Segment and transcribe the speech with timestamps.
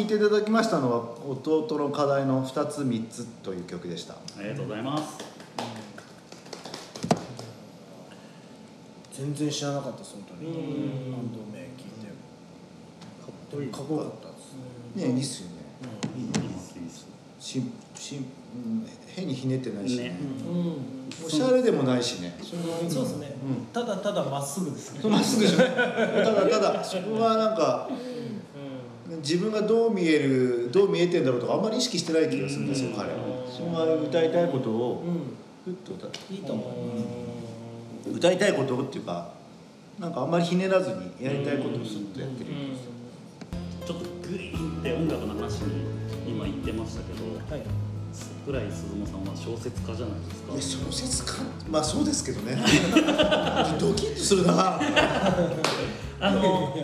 [0.00, 4.14] 聴いていただきましたのは弟の課題の2つ3つという曲でした。
[4.14, 5.18] ありがとうございます。
[9.12, 10.46] 全然知らなかったです本当に。
[10.46, 11.12] うん。
[11.12, 12.06] バンド名聞いて。
[12.06, 13.68] かっこいい。
[13.68, 15.06] かっこよかったです。
[15.06, 15.56] ねいいっすよね。
[16.16, 17.06] いいいいねですいいです
[18.02, 20.04] しうん変にひねってないしね。
[20.04, 20.18] ね。
[20.48, 21.26] うん。
[21.26, 22.34] おしゃれでもないしね。
[22.88, 23.66] そうですね、うん。
[23.66, 25.10] ただただまっすぐですね。
[25.10, 27.90] まっすぐでしょただただそこはなんか
[29.22, 32.96] 自分がどう見えるどう見えてんだろうとかあんまり意識してない気がするんですようん。
[32.96, 33.16] 彼は。
[33.50, 36.64] その歌いたいことをうん、ふっと歌いいと思
[38.08, 39.32] う、歌いたいことっていうか
[39.98, 42.50] なんかあんまりひねらずにやりたいことをすっとやってる
[43.86, 45.84] ちょっとグイーンって音楽の話に
[46.28, 47.24] 今言ってましたけど
[47.54, 47.66] はい。
[48.12, 50.20] 桜井鈴乃さんは小説家じゃない
[50.56, 50.80] ですか？
[50.82, 51.32] え小説家？
[51.70, 52.56] まあそうですけどね。
[53.78, 54.80] ドキッとするな
[56.20, 56.76] あの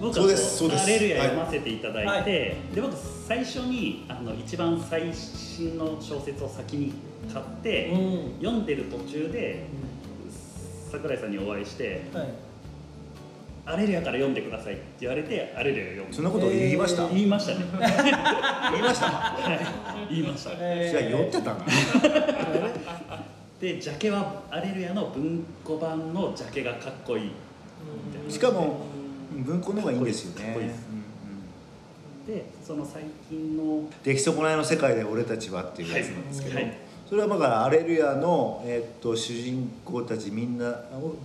[0.00, 0.84] 僕そうですそうです。
[0.84, 2.94] アレルヤ読ませていただいて、で僕
[3.26, 6.92] 最初にあの一番最新の小説を先に
[7.32, 8.34] 買って、うん。
[8.40, 9.64] 読んでる途中で
[10.90, 12.28] 桜井さんにお会いしてはい
[13.66, 17.64] 「アレルヤから読んでください」って言われてアレルヤを読むそんなこと言いました、えー言いましたね。
[18.72, 19.06] 言いました？
[19.06, 20.14] はい。
[20.14, 20.50] 言いました。
[20.58, 21.64] えじゃあ酔ってたんだ
[23.60, 27.30] でジャケはアレルヤの文庫版のジャケがかっこいい
[28.28, 28.86] しかも
[29.36, 30.74] 文庫の方がいいんですよね。
[32.26, 36.64] でその最近の出来損ないの世界で俺たちはっていうやつなんですけど、はい。
[36.64, 36.78] はい
[37.10, 41.16] それはだからアレルヤの、えっと主人公たちみんなお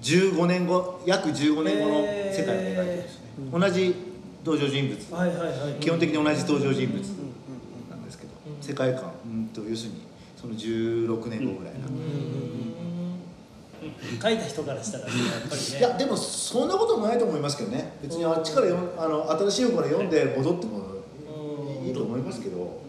[0.00, 2.00] 15年後約15年後の
[2.32, 3.94] 世界を描いてるんですね、同じ
[4.42, 5.74] 登場人物、はいはいはい。
[5.74, 9.12] 基本的に同じ登場人物うんなんですけど、うん世界観。
[9.26, 10.00] うんと要するに
[10.40, 11.80] その16年後ぐらいな、
[14.22, 15.78] 書いた人からしたらねやっぱりね。
[15.78, 17.92] いやでもそんなこともないと思いますけどね。
[18.02, 21.86] 別にあっちからよあの新しい方から読んで戻ってもうん。
[21.88, 22.80] いいと思いますけど。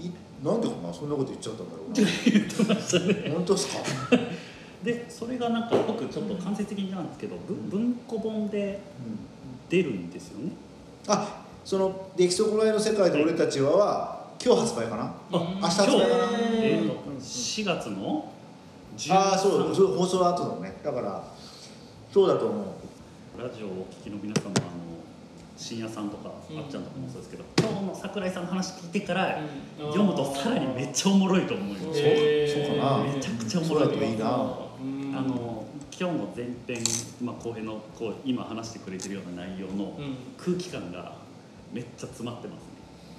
[0.00, 0.10] い
[0.44, 1.90] なんでかなそんなこと言っちゃったんだろう。
[1.90, 3.30] な 言ってましたね。
[3.34, 3.82] 本当ですか？
[4.84, 8.78] でそれがなんか僕ちょっと間接的になんですけどぶ文庫本で
[9.68, 10.52] 出るんですよね。
[11.08, 15.02] あその「出来損ないの世界で俺たちは」は今日発売かな？
[15.04, 16.04] あ明日発売かな？
[16.52, 18.37] えーと4月の？13
[19.10, 20.76] ああそうそう放送は後だね。
[20.82, 21.24] だから
[22.12, 23.42] そうだと思う。
[23.42, 24.66] ラジオをお聞きの皆様あの
[25.56, 26.58] 深夜さんとか、うん。
[26.58, 29.86] あっちゃんとかもそうですけど今日の桜井さんの話聞いてからうん。
[29.92, 31.94] 読むとさらにめっちゃおもろいと思います、そう
[32.66, 33.04] そうかな。
[33.04, 34.26] めちゃくちゃおもろいだといいな。
[34.26, 34.30] あ
[35.22, 35.64] の
[36.00, 36.84] 今日の前編、
[37.22, 40.16] まあ、後編のこう今話してくれてるような内容のうん。
[40.36, 41.12] 空気感が
[41.72, 42.77] めっちゃ詰まってますね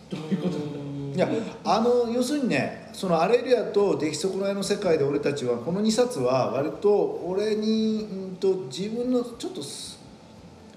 [0.09, 0.57] どういうこと
[1.15, 1.29] いや
[1.65, 9.99] あの要するにねその「アレルヤ」と「出来損ないの世界で俺たちは」この2冊は割と俺にうんと自分のちょっと素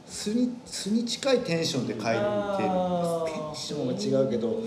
[0.06, 2.26] 素に素に近いテンションで書いてるんで
[3.32, 4.60] テンションは違うけど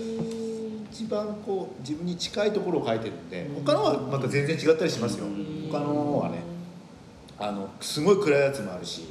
[0.90, 5.26] 一番こう自分に近いところを書いてるんで他のはまた全然違ったりしますよ。
[5.26, 5.68] うん。
[5.70, 6.38] 他のはね
[7.38, 9.06] あのすごい暗いやつもあるし。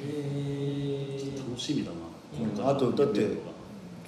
[0.00, 2.68] え楽しみだな、うん。
[2.68, 3.53] あとだって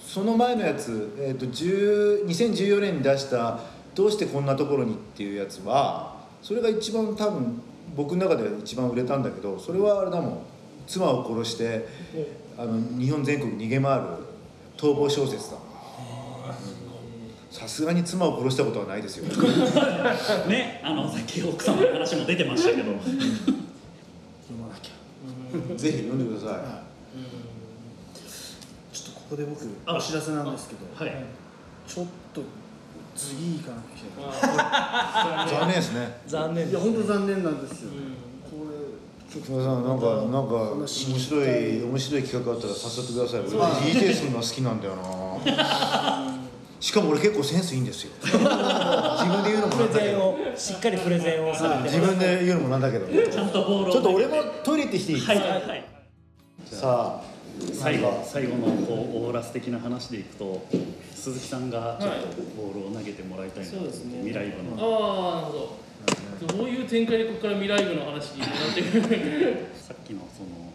[0.06, 3.58] その前のやつ、えー、と10 2014年に出した
[3.94, 7.60] 「どうしてこんなところに」っていうやつはそれが一番多分
[7.96, 10.38] 僕の中では一番売れたんだけどそれはあれだもん
[10.86, 11.86] 妻を殺して
[12.56, 14.04] あの日本全国逃げ回る
[14.76, 15.56] 逃亡小説だ
[17.50, 19.24] さすがに妻を殺したことはないですよ。
[20.46, 22.92] ねあのさっき奥様の話も出てましたけど。
[22.92, 23.00] 読
[24.60, 27.55] まなきゃぜひ読んでくださちょっと
[29.28, 31.24] ここで僕あお知らせなんですけどはい。
[31.86, 32.42] ちょっと
[33.16, 35.46] 次行かなきゃいけない。
[35.46, 36.20] い 残念ですね。
[36.26, 38.66] 残念いや本当残念なんですよ、うん。
[38.66, 43.40] これ木村さんなんかなんか面白い面白い企画あったら誘ってください。
[43.40, 43.48] 俺
[43.90, 46.36] DJ するの好きなんだよな。
[46.78, 48.12] しかも俺結構センスいいんですよ。
[48.22, 49.98] 自分で言うのもプレなんだけど。
[49.98, 53.06] ゼンをしっかりプレゼンをされて自分で言うのもなんだけど。
[53.06, 55.84] ちゃんとボールをちょっと俺もトイレ行ってきていい、はいはいはい。
[56.70, 57.35] さあ
[57.72, 60.66] 最後最後のこうオーラス的な話でいくと
[61.14, 64.18] 鈴木さんがちょっとボールを投げてもらいたいなと思って、そうですね。
[64.22, 64.76] 未来部の。
[64.78, 66.58] ああなるほど。
[66.58, 70.72] どういう展開でここから未来部の話になってくる さっきのその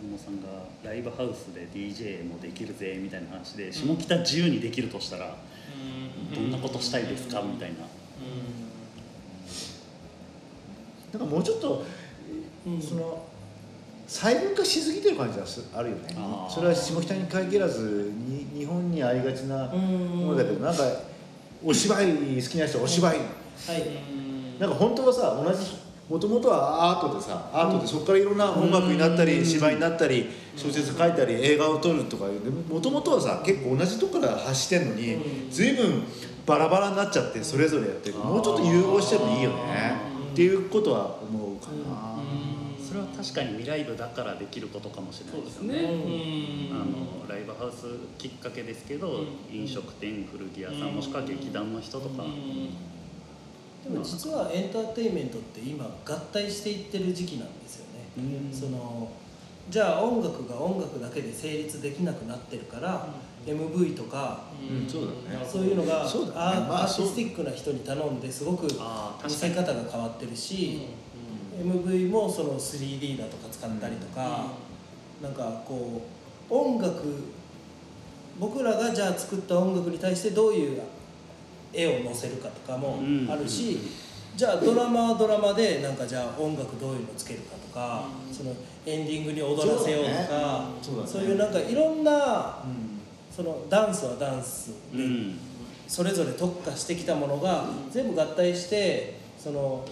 [0.00, 5.36] 鈴野さんがライブハウスで DJ もできるぜみたいな話で下北自由にできるとしたら
[6.34, 7.76] どんなことしたいですかみたいな。
[11.12, 11.84] なんかもうちょっと、
[12.80, 13.24] その
[14.06, 16.14] 細分化しすぎてる感じがすあるよね。
[16.48, 19.80] それは下北に限らずに日本にありがちなうん。
[19.80, 20.82] ものだけどなんか
[21.64, 22.06] お芝居
[22.42, 24.60] 好きな人はお芝居はい。
[24.60, 25.58] なんか本当はさ同じ
[26.08, 32.50] もともとはアートでさアートでそこからいろんな音楽になったり芝居になったり小説書いたり映画を撮るとかいう。
[32.72, 36.02] もともとはさ結構同じとこから発してんのに随分
[36.44, 38.16] バラバラになっちゃってそれぞれやってる。
[38.18, 39.94] もうちょっと融合してもいいよね。
[40.32, 42.13] っていうことは思うかな。
[43.24, 45.74] 確かに未来部だからできることかもしれなそいうでよね。
[45.74, 47.86] ねあのライブハウス
[48.18, 52.24] きっかけですけど、飲食店古着屋さんもしくは劇団の人とか、
[53.82, 59.10] でも実はエンターテインメントって今合体していってる時期なんですよね、その
[59.70, 63.08] じゃあ音楽が音楽だけで成立できなくなってるから、
[63.46, 64.88] MV とかうん。
[64.88, 65.46] そうだね。
[65.46, 70.82] そういうのがアーまあアーティスティックな人に頼んですごく見せ方が変わってるし、
[71.60, 74.46] MV もその 3D だとか使ったりとか、
[75.22, 76.02] なんかこ
[76.50, 77.24] う音楽
[78.38, 80.82] 僕らがじゃあ作った音楽に対してどういう
[81.72, 82.98] 絵を載せるかとかも
[83.30, 83.78] あるし、
[84.36, 88.54] じゃあドラマはドラマでなんかじゃあ音楽どういうのつけるかとか、その
[88.86, 91.08] エンディングに踊らせようとかそうだね。
[91.08, 92.64] そういうなんかいろんな
[93.34, 95.38] そのダンスはダンスでうん。
[95.86, 99.84] それぞれ特化してきたものが全部合体してその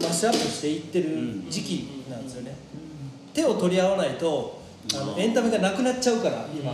[0.00, 1.08] マッシュアップしていってる
[1.48, 2.54] 時期なんですよね、
[3.32, 4.60] 手を取り合わないと
[4.94, 6.72] あのエンタメがなくなっちゃうから今。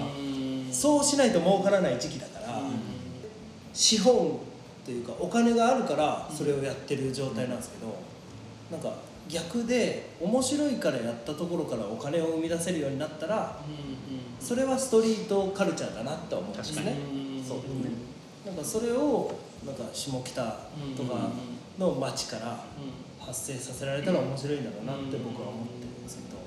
[0.73, 2.63] そうしないと儲からない時期だから
[3.75, 4.41] 資本
[4.87, 7.95] というかお金があるからそれをやってる状態なんですけど
[8.71, 8.99] なんか
[9.29, 13.61] 逆で面白いからやったところからお金を生み出せるようになったら
[14.41, 16.97] それはストリートカルチャーだなって思うんですね。
[17.47, 17.91] そうですね。
[18.47, 19.31] なんかそれを
[19.65, 20.43] なんか下北
[20.97, 21.29] とか
[21.79, 22.65] の街から
[23.27, 26.43] 発生させられたら面白いんだろうなって僕は思ってるんですけど、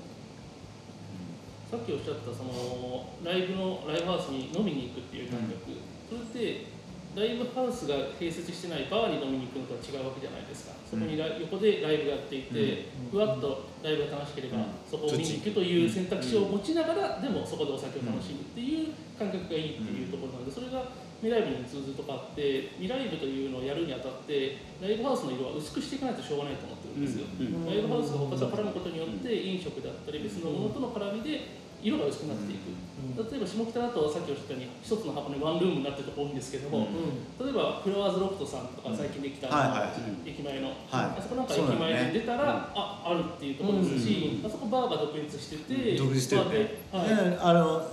[1.70, 6.76] さっきおっしゃったそのライブのライブハウスに飲みに行くっていう感覚、それって
[7.16, 10.76] ライブハウスが併設してないバーに飲みに行くのとは違うわけじゃないですか。
[10.84, 14.64] そこに横でライブやっていて、ふわっとライブが楽しければ、うん。
[14.84, 27.66] そこを見に行くという選択肢を持ちながら、でもそこでお酒を楽しむっていう感覚がいいっていうところなのでそれが未来部に通ずるとかあって未来部というのをやるにあたってライブハウスの色は薄くしていかないとしょうがないと思ってるんですよ、うん。
[27.66, 32.72] ライブハウスが他と絡むことによって飲食だったり別のものとの絡みで色が薄くなっていく、
[33.30, 36.88] 例えば下北だとさっきおっしゃったように一つの箱にワンルームになってるとこ多いんですけども、
[37.38, 39.46] 例えばフラワーズロフトさんとか最近できた、
[40.24, 40.76] 駅前の、はい。
[40.90, 46.80] あそこなんか駅前で出たら、ああるっていうところですし、あそこバーが独立してて独立してるね。
[46.90, 47.84] はあの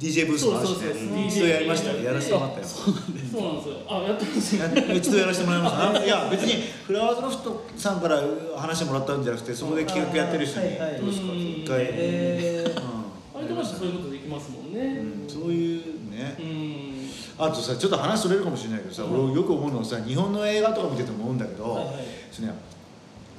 [0.00, 1.14] DJ ブースもあるしそうそうそう。
[1.14, 2.02] ね一度やりましたよ。
[2.02, 2.66] やらせてもらったよ。
[2.66, 3.74] そうなんですよ。
[3.86, 4.56] あやってます
[4.96, 6.00] 一度やらせてもらいました。
[6.04, 8.22] いや別にフラワーズロフトさんから
[8.56, 10.68] 話してもらったんじゃなくてそこで企画やってる人に。
[10.70, 13.38] どうですかうん一回、えー。
[13.38, 15.02] あれとかそういうことできますもんうね。
[15.02, 16.34] んそういうね。
[16.38, 17.44] うん。
[17.44, 21.90] あとさちょっと話それるかもしれないけどさ、俺よく思うのはさ日本の映画とか見てても思うんだけど、
[22.32, 22.54] そのね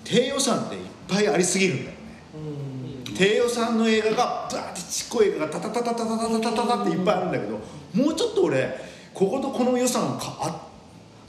[0.03, 1.95] 低予算っていっぱいありすぎるんだよね。
[2.35, 2.80] うん
[3.17, 7.59] 低予算の映画がバーってちっこい映画がタタタタタタタタタタっていっぱいあるんだけど
[7.93, 8.77] もうちょっと俺
[9.13, 10.61] こことこの予算をか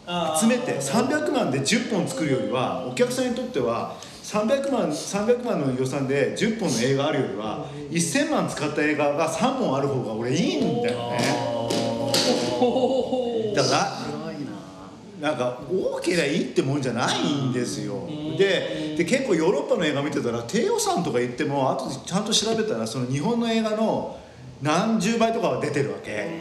[0.07, 11.19] あ集めて300万で10本作るよりはお客さんにとっては300万300万の予算で10本の映画あるよりは1000万使った映画が3本ある方が俺いいんだよね。
[13.55, 14.02] だから
[15.23, 18.09] ななんか多けりゃいいってもんじゃないんですよ。
[18.37, 24.19] でで結構ヨーロッパの映画見てたら低予算とか言っても後でちゃんと調べたらその日本の映画の
[24.61, 26.41] 何十倍とかは出てるわけ。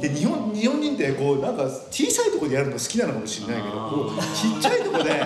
[0.00, 5.24] で日本日本人ってこうなんか小さいところでやるの好きなのかもしれないけどこうちっちゃいところで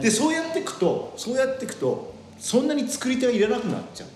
[0.00, 4.06] でそうやっていくとそうやっていくとそんなに作り手はいらなくなっちゃ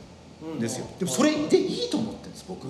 [0.43, 0.87] うんですよ。
[1.01, 2.69] でもそれでいいと思ってるんです僕。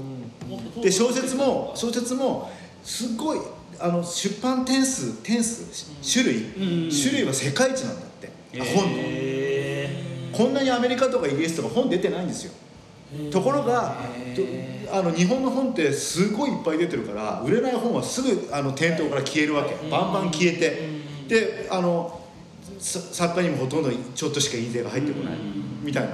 [0.82, 2.50] で小説も小説も
[2.82, 3.38] すごい
[3.78, 5.64] あの出版点数点数
[6.02, 6.90] 種類。
[6.90, 8.30] 種類は世界一なんだって。
[8.74, 8.98] 本の。
[10.32, 12.52] こんなにアメリカとかイギリスとか本出てないんですよ。
[13.30, 13.96] ところが
[14.36, 14.42] と
[14.96, 19.74] あの日本の本ってすごいいっぱい出てるから売れない本はすぐあの店頭から消えるわけ。
[19.90, 21.00] バンバン消えて。
[21.28, 22.20] であの
[22.78, 25.34] さ作家にもほとんどちょっとしか印税が入ってこない。
[25.82, 26.10] みたいな。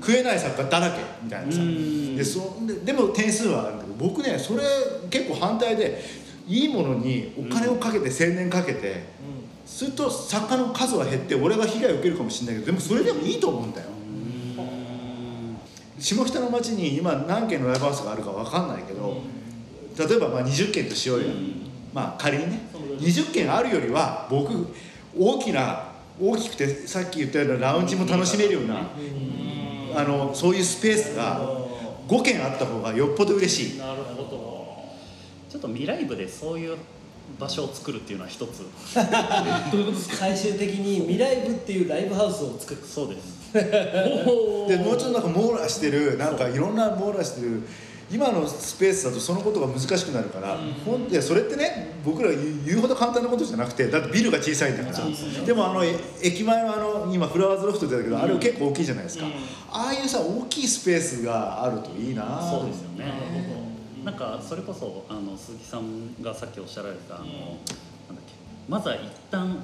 [0.00, 1.00] 食えない作家だらけ。
[1.22, 1.58] みたいなさ。
[1.58, 4.62] でそででも点数はあるけど僕ねそれ
[5.10, 6.02] 結構反対で
[6.46, 9.04] いいものにお金をかけて青年かけて
[9.66, 13.88] すると作家の数は減って俺が被害を受けるかもしれないけどでもそれでもいいと思うんだよ。
[15.98, 19.22] 下北の町に今何軒のライブハウスがあるか分かんないけど
[19.98, 21.28] 例えばまあ20軒としようよ、
[21.94, 22.60] まあ仮にね。
[23.00, 24.68] 20軒あるよりは僕
[25.18, 25.88] 大きな
[26.20, 28.90] 大きくてさっき言ったようなラウンジも楽しめるような
[29.96, 31.40] あのそういうスペースが
[32.06, 33.78] 5軒あった方がよっぽど嬉しい。
[33.78, 34.25] なるほど
[35.48, 36.76] ちょっと未来部でそういう
[37.38, 38.58] 場所を作るっていうのは一つ。
[38.58, 40.16] どういうことですか？
[40.16, 42.80] 最終的に未来部っていうライブハウスを作る。
[42.82, 43.36] そうです。
[44.28, 47.62] おでもうちょっとなんか網羅してるなんかいろんな網羅してる
[48.10, 55.44] 今のスペースだとそのことが難しくなるから、ほんいやそれってね僕ら言う言うほど簡単なことじゃなくてだってビルが小さいんだから。
[55.44, 59.32] でもあのえ駅前のあの今フラワーズロフトって言ったけど、あれ結構大きいじゃないですか、うん。
[59.32, 62.40] ああいうさ大きいスペースがあるといいな。
[62.48, 63.65] そうですよね
[64.06, 67.30] なんかそれこそあの鈴木さんがさっきおっしゃられたあの、うん。
[67.32, 67.58] なんだっ
[68.24, 68.34] け
[68.68, 69.58] まずは一旦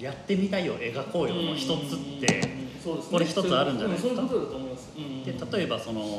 [0.00, 2.42] やってみたいを描こうよの一つって、
[2.82, 3.12] そうですね。
[3.12, 4.22] これ一つあるんじゃないですか？
[4.22, 6.16] ううとで例えばそのうん。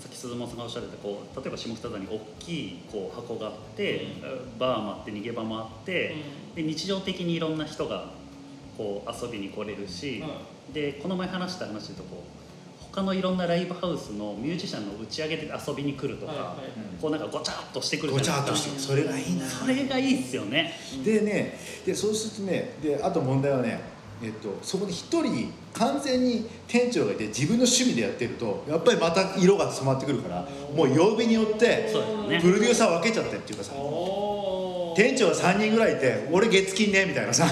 [0.00, 4.06] さっき鈴間さんがおっしゃられたこう例えば下北沢に大きいこう箱があって、
[4.56, 6.14] バーもあって逃げ場もあって、
[6.54, 8.12] で日常的にいろんな人が
[8.78, 10.22] こう遊びに来れるし、
[10.72, 12.39] でこの前話した話でとこう
[12.92, 16.56] 他のいろんなライブハウスのミュージシャンの打ち上げで遊びに来るとか、はいはい
[17.00, 18.12] こうなんかごちゃっとしてくる。
[18.12, 20.74] ごちじゃないですかゃっとしてそれがいいなそれがいいっすよね。
[21.02, 23.80] でねでそうするとねであと問題はね
[24.22, 33.72] えっと、そこに一人完全に店長がいて自分の趣味でやってるとやっぱりまた色が染まってくるからもう曜日によってプロデューサー分けちゃってっていうかさ
[34.94, 37.46] 店長が3人ぐらいいて俺月金ねみたいなさ。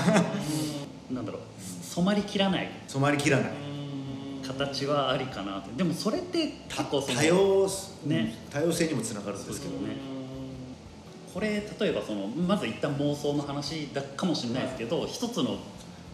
[1.11, 1.42] なんだろう。
[1.83, 2.71] 染まりきらない。
[2.87, 3.50] 染まりきらない。
[3.62, 3.68] うん
[4.49, 7.69] 形はありかなってでもそれって結構その多様,、
[8.07, 8.35] ね。
[8.50, 9.97] 多様性にもつながるんですけどね。
[11.33, 15.59] これ例えばそのまず一旦妄想の話だかもしれないですけど、一つの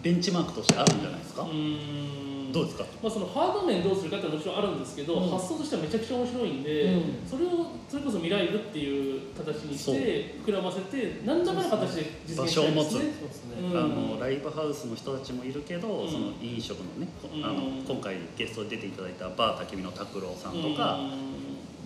[0.02, 2.84] ベンチマークとしてあるんじゃないですか、うんどうですか？
[3.02, 5.28] まあ、そのハード面どうするかってもちろんあるんですけど、うん。
[5.28, 7.28] 発想としてはめちゃくちゃ面白いんで、うん。
[7.28, 7.50] それを
[7.90, 12.70] それこそ未来部っていう形にして膨らませて何らかの形で実現したいですね。
[12.70, 13.58] 場所を持つそうですね。
[13.58, 13.76] うん。
[13.76, 16.08] あのライブハウスの人たちもいるけど、うん。
[16.08, 17.08] その飲食のね、
[17.42, 21.00] あの今回ゲストで出ていただいたバー焚き火の拓郎さんとか、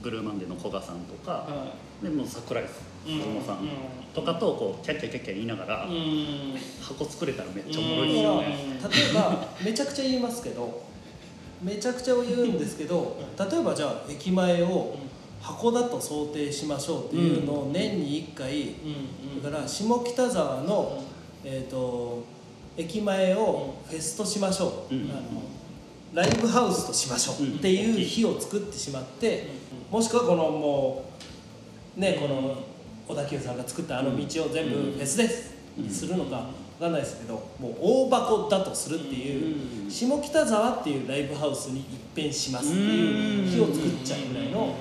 [0.08, 2.66] ブルーマンデーの古賀さんとか、はでもう桜井い
[3.04, 3.68] 鈴間さんうん
[4.14, 6.54] とかとこうキャッキャキャッキャ言いながら、うん。
[6.80, 8.80] 箱作れたらめっちゃおもろいよね。
[8.82, 10.82] 例えばめちゃくちゃ言いますけど
[11.62, 14.96] めちゃくちゃ言うんですけど例えばじゃあ駅前を
[15.42, 21.02] 箱だと想定しましょうっていうのを年に1回うんだから下北沢の、
[21.44, 22.24] えー、と
[22.76, 25.10] 駅前をフェスとしましょう、うん。
[25.10, 25.42] あの
[26.14, 29.48] ライブハウスとしましょうっていう日を作ってしまって、
[29.90, 31.04] もしくはこのも
[31.96, 32.56] うねこの
[33.06, 36.44] 小田急さんが作ったあの道を全部フェスですにするのかわ
[36.80, 44.74] かんないですけどもう大箱だとするっていううん下北沢っていうライブハウスに一変しますっていう日を作っちゃうぐらいの。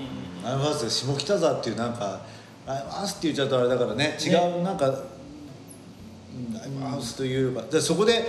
[0.43, 2.21] ライブハウス下北沢っていうなんか
[2.65, 8.23] ライブハウスって言っちゃうとあれだからね違うなんか、うんライブハウスというかでそこで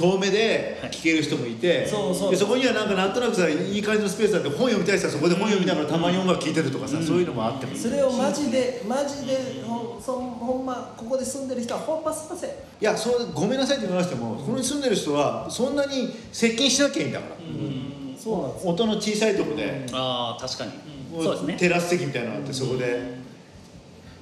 [0.00, 12.50] 遠目で聞ける人もいて、そうそうでそこにはなんかなんとなくさいい感じのスペースあって本読みたい人はそこで本読みながらたまに音楽聴いてるとかさ、そういうのもあってもいいそれをマジでマジでほんそんほんまここで住んでる人はほんますいません。
[12.50, 17.34] いやそうごめんなさいって言わなくてもここに住んでる人はそんなに接近しなきゃいいんだから、
[18.18, 20.72] そうなんです音の小さいとこで、ああ確かに、
[21.12, 21.56] もそうですね。
[21.56, 23.20] テラス席みたいなのがあってそこで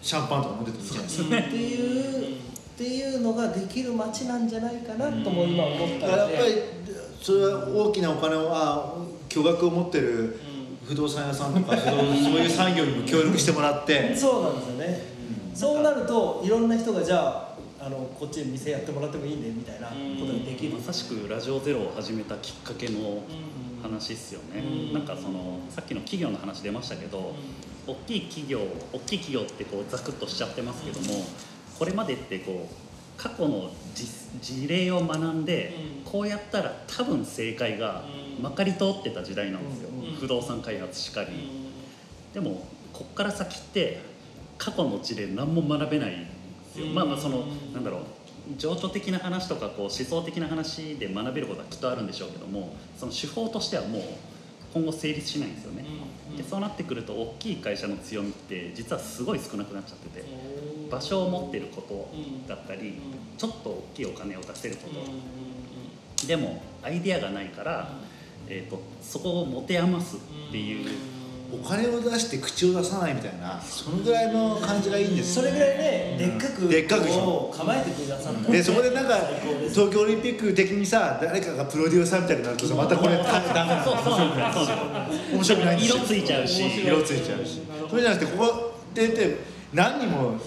[0.02, 2.38] シャンパンとか飲んでてもいいじゃないですか、っていう
[2.78, 6.62] っていうのができる街なんじゃないかなとも今思ったやっぱりで
[7.22, 8.94] それは大きなお金をあ
[9.28, 10.38] 巨額を持ってる
[10.84, 14.16] 不動産屋さんとか不動 そういう産業にも協力してもらって。
[14.16, 15.18] そうなんですよね。
[15.54, 17.26] そうなるといろんな人がじゃ
[17.80, 19.94] ああのこっちに店やってもらってもいいねみたいなこ
[20.26, 20.74] とができる。
[20.74, 23.22] まさしくラジオゼロを始めたきっかけの
[23.82, 24.92] 話っすよね、うん。
[24.94, 27.34] なんかそのさっきの企業の話出ましたけど、
[27.86, 28.60] 大きい企業
[28.92, 31.24] 大きい企業ってこうザクッとしちゃってますけども、
[31.78, 32.87] これまでってこう
[33.18, 35.74] 過去の実事例を学んで、
[36.06, 36.10] うん。
[36.10, 38.04] こうやったら多分正解が
[38.38, 38.42] うん。
[38.42, 41.28] まかり通ってた時代なんですよ、うん不動産開発しかり、
[42.34, 44.00] でもこっから先って
[44.56, 46.26] 過去の事例何も学べないんで
[46.72, 46.94] すよ、うん。
[46.94, 48.00] まあまあそのなんだろう
[48.56, 54.02] 情緒的な話とかこう思想的な話で学べることはきっとあるんでしょうけどもその手法としてはもう
[54.74, 55.84] 今後成立しないんですよね、
[56.36, 60.24] でそうなってくると大きい会社の強みって実はすごい少なくなっちゃってて
[60.90, 62.10] 場所を持ってること
[62.48, 62.94] だったり
[63.36, 66.26] ちょっと大きいお金を出せること。
[66.26, 67.92] でもアイデアがないから、
[68.48, 70.86] えー、とそこを持て余すっていう。
[71.50, 75.38] お金を出して口を出さないみたいなそのぐらいの感じがいいんです。
[75.38, 78.48] よそれぐらいねでっかくでっかくこう構えてくださった。
[78.48, 79.18] らでそこでなんか
[79.70, 83.94] 東京オリンピック的にさ誰かがプロデューサーみたいになるとさまたこれダメなそう
[85.36, 86.84] 面白くないんですよ色ついちゃうし。
[86.84, 87.62] 色ついちゃうし。
[87.88, 89.36] それじゃなくてここでって
[89.72, 90.38] 何人も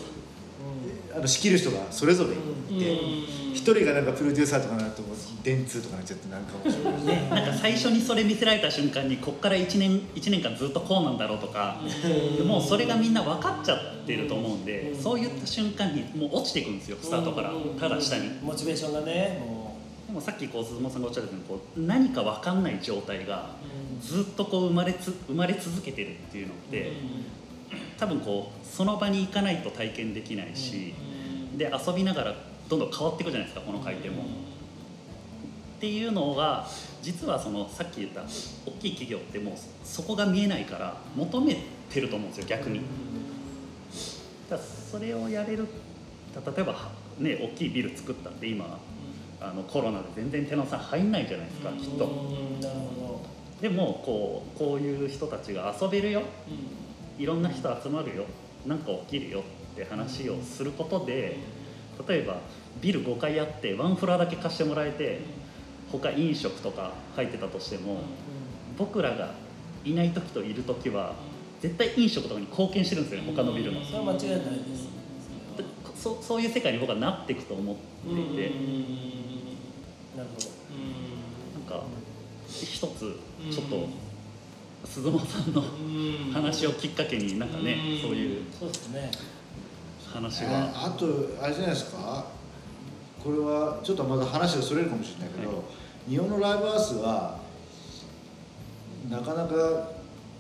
[1.22, 2.32] あの仕切る人がそれぞれ
[2.76, 3.42] いてうん。
[3.62, 11.80] 一人がなんかプロデューサーとかになるともう電通とかになっちゃってなんか面白いでなんか最初にそれ見せられた瞬間にこっから1年一年間ずっとこうなんだろうとか
[12.38, 18.32] でもうそれがみんな分かっちゃってると思うんでそういった瞬間にもう落ちていくんですよスタートからただ下に。
[18.42, 23.52] モチベーションがねもでもさっきこう鈴間さんがおっしゃったようにこう何か分かんない状態が
[24.02, 26.94] ずっとこう生まれつ生まれ続けてるっていうのって
[28.00, 30.96] 多分こうその場に行かないと体験できないし
[31.58, 32.36] で遊びながら
[32.70, 34.24] どんどん変わっていくじゃないですかこの回転も。
[34.24, 34.26] っ
[35.82, 36.68] ていうのが
[37.02, 39.54] 実はそのさっき言った大きい企業ってもう
[39.84, 41.58] そこが見えないから求め
[41.90, 42.82] てると思うんですよ逆に。
[44.50, 45.68] だそれをやれる
[46.36, 48.80] 例えばね大きいビル作ったって今
[49.42, 53.22] あのコロナで全然手の差入んないじゃないですかきっうと。
[53.60, 56.24] でもこうこういう人たちが遊べるよ
[57.18, 58.26] いろんな人集まるよ
[58.66, 59.44] なんか起きるよっ
[59.76, 61.38] て話をすることで
[62.08, 62.38] 例えば
[62.82, 65.20] ビル5階あってワンフロアだけ貸してもらえて
[65.92, 68.02] 他飲食とか入ってたとしても
[68.78, 69.34] 僕らが
[69.84, 71.14] いない時といる時は
[71.60, 74.42] 絶対飲食とかに貢献してるんですよね他のビルのどそれは間違いないで
[74.76, 74.90] す
[75.58, 75.64] で
[75.96, 78.52] そそういう世界に僕はなっていくと思っていて。
[80.16, 81.76] なるほど。
[81.76, 81.86] なんか
[82.50, 83.18] 一つ
[83.50, 83.88] ちょっと
[84.86, 85.64] 鈴間さんの
[86.34, 88.02] 話をきっかけになんかねうん。
[88.02, 89.12] そういうそうですね
[90.14, 91.06] 話えはーあと
[91.44, 92.26] あれじゃないですか？
[93.24, 95.56] これはちょっとまだ話がそれるかもしれないけど、は
[96.08, 96.10] い。
[96.10, 97.40] 日本のライブハウスは
[99.10, 99.54] なかなか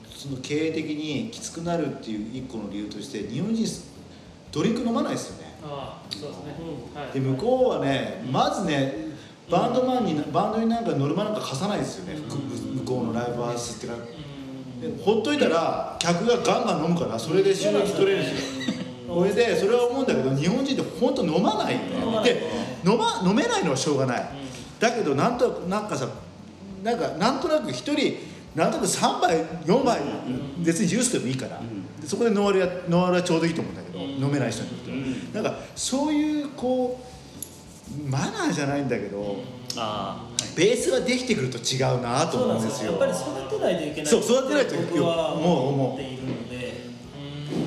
[0.09, 3.67] その経営的にきつくなるっていう一個の理由として日本人
[4.51, 5.53] ドリンク飲まないですよね。
[5.63, 6.55] ああそうですね。
[6.95, 7.09] は。
[7.09, 7.13] い。
[7.13, 9.11] で向こうはねまずね
[9.49, 12.19] バンドマンにバンドになんかノルマなんか課さないですよね。
[12.29, 18.80] 向向こうのライブハウスっていうかでほっといたら客がガンガン飲むからそれで収益取れるんですよ
[19.15, 21.77] これでそれは思うんだけど日本人って本当飲まない
[22.23, 22.43] で
[22.85, 24.25] 飲,、ま、飲めないのはしょうがない。
[24.79, 26.09] だけどなんとなくなんかさ
[26.83, 28.17] なんかなんとなく一人
[28.55, 29.99] なんとなく3杯4杯
[30.59, 31.61] 別にジュースでもいいから、
[32.01, 39.37] でそこでノンアルやノンアルはちょうどいいと思うんだけど、飲めない人にとっては、なんかそういうこうマナーじゃないんだけど、
[39.77, 40.27] あ
[40.57, 42.91] ベースができてくると違うなとそう思うんですよ。
[42.91, 44.05] やっぱり育てないといけない。
[44.05, 46.50] そう育てないと僕はもう思っているので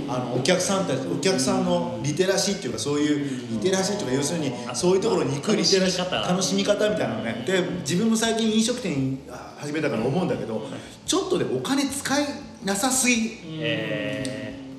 [0.08, 7.44] あのお客さんたちお客さんのリテラシーっていうかそういうリテラシーというか要するにそういうところに行くリテラシー楽楽しみ方みたいなのね。
[7.46, 10.66] で自分も最近飲食店あ始めたから思うんだけど
[11.07, 12.24] ちょっとでお金使い
[12.64, 13.38] なさすぎ。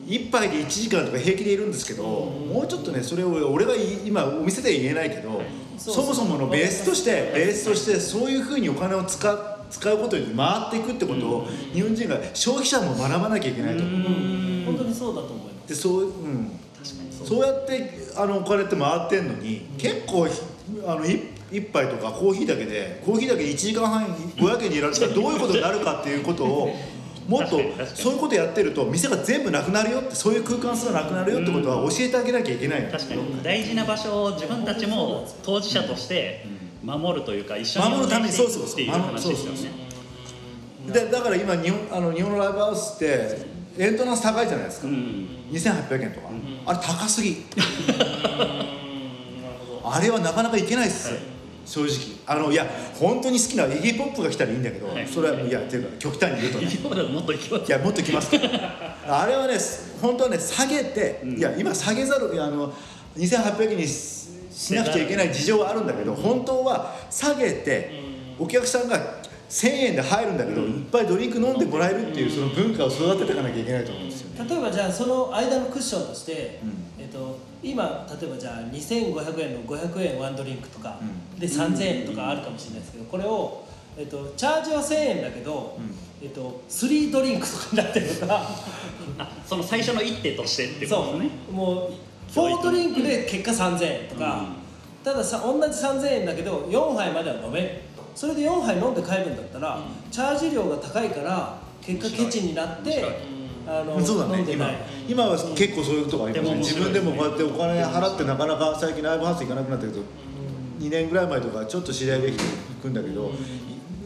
[0.08, 3.74] 一杯で1時間とか平気でいるんですけどもうちょっとねそれを俺が
[4.06, 5.42] 今お店では言えないけど
[5.78, 13.84] そもそものベースとしてベースとしてそういうふうにお金を使う使うことに回っていくってことを日本人が消費者も学ばなきゃいけないと。
[13.84, 14.85] 思う。
[15.06, 15.70] そうだと思います。
[15.70, 16.60] でそううん。
[16.84, 17.28] 確かにそう。
[17.28, 20.42] そうやってあのお金って回ってんのに結構ひ
[20.86, 21.20] あのい
[21.52, 26.76] 一杯とかコーヒーだけでコーヒーだけ1時間半500円に入れられたらどういうことになるかっていうことを
[27.28, 27.60] もっと
[27.96, 33.44] そういうことやってると店が全部なくなるよってそういう空間すらなくなるよってことは教えてあげなきゃいけない確かに。
[33.44, 36.46] 大事な場所を自分たちも当事者として
[36.84, 38.74] 守るというか一緒に守るためにそうそうそう。
[38.74, 39.86] っていう話ですよね。
[40.92, 45.28] でだから今日本あの日本のライブハウスってエントランス高いじゃないですか、うん。
[45.52, 46.28] 2800円とか、
[46.66, 47.46] あれ高すぎ。
[49.84, 51.20] あれはなかなかいけないっす、はい。
[51.66, 51.90] 正直。
[52.26, 52.66] あのいや
[53.00, 55.08] 本当に好きなイギー・ポップが来たらいいんだけど、はい。
[55.08, 57.04] それはいやっていうか極端に言うとね。
[57.04, 57.68] もっといきます。
[57.68, 58.32] いやもっときます。
[58.32, 59.58] からあれはね
[60.02, 61.38] 本当はね下げて、うん。
[61.38, 62.74] いや今下げざるあの
[63.18, 67.92] 2800円にししなくちゃいけない事情はあるんだけど本当は下げて
[68.40, 68.98] お客さんが
[69.50, 74.50] 1000円で入るんだけど、いっぱいドリンク飲んでもらえるっていうその文化を育てていかなきゃいけないと思うんですよね。
[74.50, 77.04] 例えばじゃあその間のクッションとして、うん。
[77.04, 81.40] えっと、今例えばじゃあ2500円の500円ワンドリンクとか、うん。
[81.40, 83.66] で3000円とかあるかもしれないですけどこれを、
[83.98, 85.96] えっと、チャージは1000円だけど、うん。
[86.26, 88.42] えっと、3ドリンクとかになってるとか。
[89.20, 91.30] あ その最初の一手としてってことですね。
[91.48, 91.56] そう。
[91.56, 91.92] もう
[92.32, 94.46] 4ドリンクで結果3000円とか、
[95.04, 97.82] たださ同じ3000円だけど4杯までは飲める
[98.16, 103.04] それで4杯飲んで帰るんだったら、チャージ料が高いから結果ケチになって
[103.68, 104.34] あのそうだね。
[104.34, 104.76] 今飲んでない。
[105.08, 106.58] 今は結構そういうとこありますね。
[106.60, 110.00] 自分でもこうやってお金払ってなかなか最近ライブハウス行かなくなったけど
[110.80, 113.32] 2年ぐらい前とかちょっと知り合いできて行くんだけど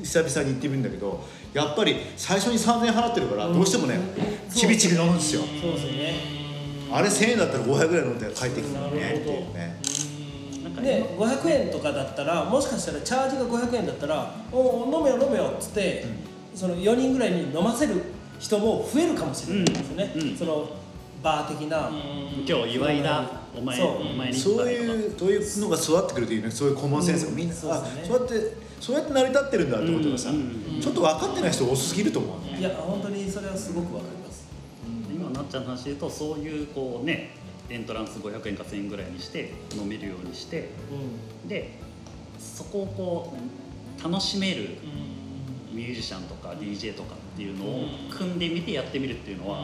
[0.02, 4.00] 久々に行ってみるんだけどやっぱり最初に3000円払ってるからどうしてもね
[4.54, 5.42] ちびちび飲むんですよ。
[5.62, 6.14] そうですよね。
[6.92, 9.80] あれ1000円だったら500ぐらい飲んで帰ってくるねっていうね
[10.82, 16.06] で500円とかだったらもしかしたらチャージが500円だったら「おお飲めよ飲めよ」っつって、
[16.56, 18.02] その4人ぐらいに飲ませる
[18.40, 20.22] 人も増えるかもしれないですよね、うん。
[20.22, 20.38] うん。
[20.38, 20.70] その
[21.22, 21.92] バー的な、
[22.48, 23.26] 今日岩井だ。
[23.56, 23.90] お前そう。
[24.02, 26.52] お前にそういうそういうのが育ってくるというね。
[26.52, 27.80] そういうコモンセンスがみんな、あそうね。
[28.08, 30.36] そうやってそうやって成り立ってるんだってことがさ、うん。
[30.76, 30.82] うん。
[30.82, 32.60] ちょっと分かってない人多すぎると思うね。
[32.60, 34.48] いや本当にそれはすごくわかります。
[35.12, 37.32] 今なっちゃんの話で言うとそういうこうね
[37.70, 40.70] エントランス500円か1000円ぐらいにして飲めるようにして
[41.48, 41.78] で
[42.40, 43.38] そこをこ
[44.00, 44.70] う楽しめる
[45.72, 49.64] ミュージシャンとか DJ とかっていうのを組んでみてやってみるっていうのは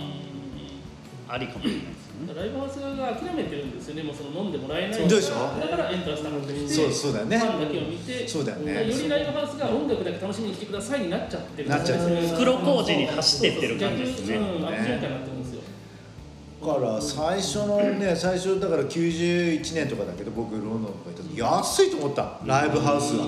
[1.28, 2.40] ありかもしれないですよね。
[2.40, 5.00] ライブハウス側が諦めてるんですよね、もうその飲んでもらえない。
[5.00, 5.60] そうでしょ？
[5.60, 7.40] だからエントランス高くして、そうそうだよね。
[7.40, 8.88] ファンだけを見て、そうだよね。
[8.88, 11.70] よりライブハウスが音楽だけ楽しみに来てくださいになっちゃってる。
[11.70, 12.00] なっちゃう。
[12.08, 14.38] 袋小路に走ってってる感じですね。
[14.38, 15.35] うん、悪循環になって
[16.66, 22.40] から最初のね最初だから91年とかだけど僕ロンドンとか行った時安いと思った。
[22.46, 23.26] ライブハウスが。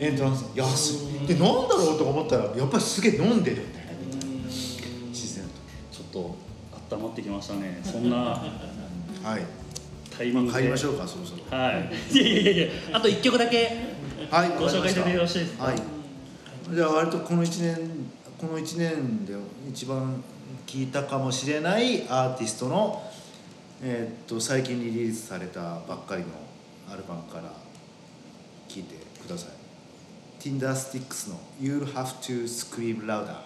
[0.00, 1.26] エントランス安い。
[1.28, 3.96] でなんだろうとか思ったらやっぱりすげえ飲んでるんだよね。
[5.10, 5.44] 自然
[5.92, 6.36] ちょっと
[6.96, 7.80] 温まってきましたね。
[7.84, 8.42] そんな
[9.22, 9.42] とはい。
[10.16, 10.58] タイミングで。
[10.58, 11.56] 帰りましょうかそろそろ。
[11.56, 11.90] はい。
[12.12, 13.94] いやいやいやあと一曲だけ。
[14.30, 14.48] はい。
[14.50, 15.64] ご紹介いただいてよろしいですか？
[15.64, 15.76] はい。
[16.72, 17.90] じゃあ割とこの1年
[18.38, 19.34] この1年で
[19.70, 20.22] 一番
[20.66, 23.02] 聴いたかもしれないアーティストの、
[23.82, 26.28] えーっと最近リリースされたばっかりの
[26.90, 27.52] アルバムから
[28.68, 29.50] 聴いてください。
[30.40, 33.36] Tinder Sticks の「You'll Have to Scream Louder」